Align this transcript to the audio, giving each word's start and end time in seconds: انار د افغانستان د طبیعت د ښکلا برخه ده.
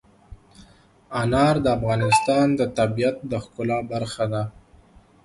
انار 1.21 1.55
د 1.61 1.67
افغانستان 1.77 2.47
د 2.59 2.61
طبیعت 2.77 3.17
د 3.31 3.33
ښکلا 3.43 3.79
برخه 3.91 4.25
ده. 4.33 4.43